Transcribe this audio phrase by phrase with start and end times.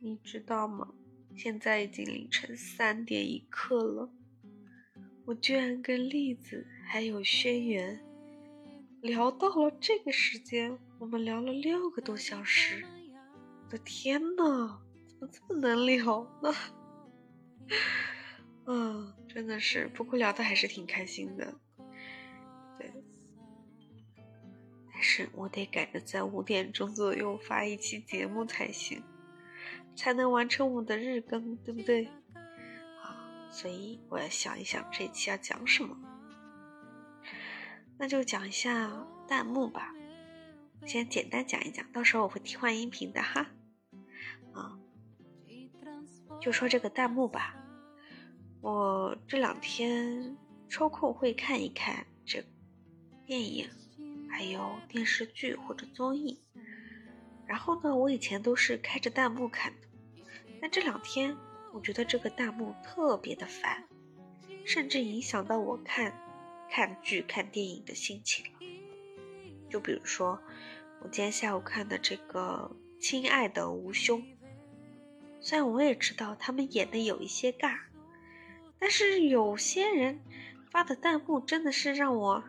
[0.00, 0.92] 你知道吗？
[1.36, 4.10] 现在已经凌晨三点一刻了，
[5.24, 7.98] 我居然跟栗子还有轩辕
[9.00, 12.84] 聊到了这个时间，我们聊了六个多小时。
[13.64, 16.52] 我的天呐，怎么这么能聊呢？
[18.66, 21.54] 嗯，真的是，不过聊的还是挺开心的。
[22.78, 22.92] 对，
[24.92, 29.02] 但是我得赶着在五点钟左右发一期节目才行。
[29.98, 32.04] 才能完成我的日更，对不对？
[33.02, 35.98] 啊，所以我要想一想这期要讲什么。
[37.98, 39.92] 那就讲一下弹幕吧，
[40.86, 43.50] 先简单讲一讲，到时候我会替换音频的哈。
[44.52, 44.78] 啊，
[46.40, 47.56] 就说这个弹幕吧，
[48.60, 50.36] 我这两天
[50.68, 52.44] 抽空会看一看这
[53.26, 53.68] 电影，
[54.30, 56.40] 还有电视剧或者综艺。
[57.48, 59.87] 然后呢，我以前都是开着弹幕看的。
[60.60, 61.36] 但这两天，
[61.72, 63.84] 我觉得这个弹幕特别的烦，
[64.64, 66.12] 甚至影响到我看
[66.70, 68.58] 看剧、看电影的心情了。
[69.70, 70.40] 就比如说，
[71.00, 74.20] 我今天下午看的这个《亲爱的吴兄》，
[75.40, 77.78] 虽然我也知道他们演的有一些尬，
[78.78, 80.20] 但是有些人
[80.70, 82.42] 发的弹幕真的是让我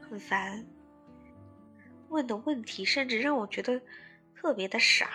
[0.00, 0.66] 很烦，
[2.08, 3.80] 问的问题甚至让我觉得
[4.34, 5.08] 特别的傻。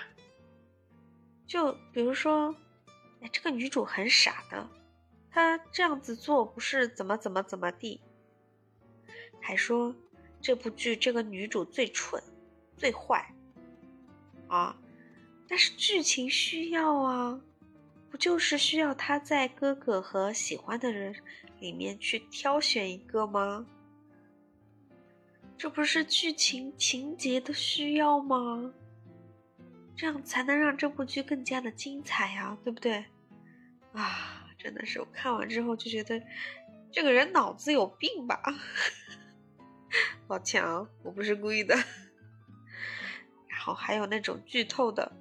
[1.53, 2.55] 就比如说，
[3.21, 4.67] 哎，这个女主很傻的，
[5.29, 8.01] 她这样子做不是怎么怎么怎么地，
[9.39, 9.95] 还说
[10.41, 12.23] 这部剧这个女主最蠢、
[12.75, 13.31] 最坏
[14.47, 14.75] 啊！
[15.47, 17.39] 但是剧情需要啊，
[18.09, 21.15] 不就是需要她在哥哥和喜欢的人
[21.59, 23.63] 里面去挑选一个吗？
[25.55, 28.73] 这不是剧情情节的需要吗？
[29.95, 33.05] 这样才能让这部剧更加的精彩呀，对不对？
[33.93, 36.21] 啊，真的是我看完之后就觉得
[36.91, 38.41] 这个人脑子有病吧？
[40.27, 41.75] 抱歉啊，我不是故意的。
[43.47, 45.11] 然后还有那种剧透的，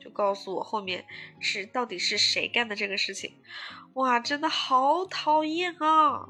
[0.00, 1.04] 就告诉我后面
[1.38, 3.36] 是到底是谁干的这个事情。
[3.94, 6.28] 哇，真的好讨厌啊！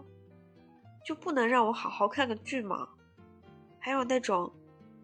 [1.06, 2.88] 就不能让我好好看个剧吗？
[3.78, 4.52] 还有那种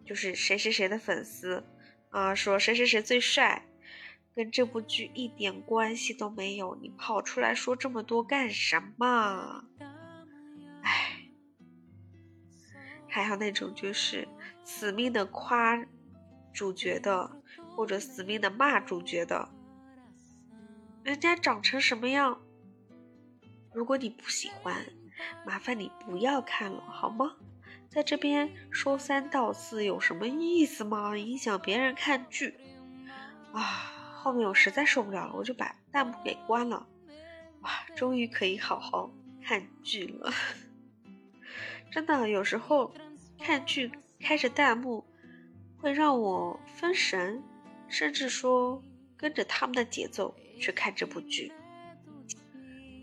[0.05, 1.63] 就是谁谁谁的粉丝。
[2.09, 3.65] 啊，说谁谁谁最帅，
[4.35, 9.65] 跟这部剧一点关系都没有，你跑出来说这么多干什么？
[10.81, 11.29] 哎，
[13.07, 14.27] 还有那种就是
[14.63, 15.85] 死命的夸
[16.51, 17.41] 主角的，
[17.75, 19.49] 或者死命的骂主角的，
[21.03, 22.41] 人家长成什么样？
[23.71, 24.83] 如果你不喜欢，
[25.45, 27.35] 麻烦你不要看了，好吗？
[27.89, 31.17] 在这边说三道四有什么意思吗？
[31.17, 32.53] 影响别人看剧
[33.51, 33.61] 啊！
[34.21, 36.87] 后面我实在受不了了，我就把弹幕给关了。
[37.61, 39.11] 哇，终于可以好好
[39.43, 40.31] 看剧了。
[41.91, 42.93] 真的，有时候
[43.39, 45.03] 看剧开着弹幕
[45.81, 47.41] 会让我分神，
[47.87, 48.83] 甚至说
[49.17, 51.51] 跟着他们的节奏去看这部剧。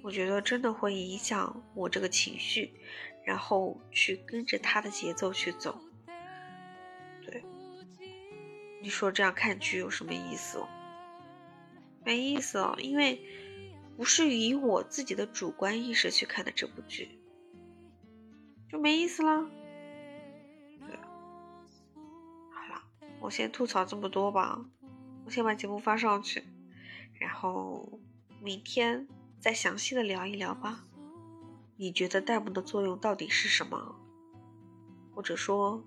[0.02, 2.72] 我觉得真的会影响我这个情绪。
[3.26, 5.80] 然后去跟着他的节奏去走，
[7.22, 7.44] 对，
[8.80, 10.68] 你说这样看剧有什么意思哦？
[12.04, 13.20] 没意思哦，因为
[13.96, 17.18] 不是以我自己的主观意识去看的这部剧，
[18.70, 19.50] 就没意思啦。
[20.86, 20.96] 对，
[22.52, 22.80] 好了，
[23.18, 24.64] 我先吐槽这么多吧，
[25.24, 26.44] 我先把节目发上去，
[27.18, 27.98] 然后
[28.40, 29.08] 明天
[29.40, 30.84] 再详细的聊一聊吧。
[31.76, 33.96] 你觉得弹幕的作用到底是什么？
[35.14, 35.84] 或者说，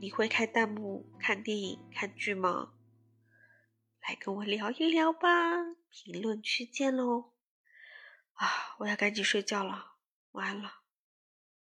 [0.00, 2.72] 你会开弹幕看电影、看剧吗？
[4.08, 5.28] 来跟我聊一聊吧，
[5.90, 7.32] 评论区见喽！
[8.34, 8.48] 啊，
[8.78, 9.92] 我要赶紧睡觉了，
[10.32, 10.80] 晚安了，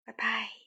[0.04, 0.59] 拜拜。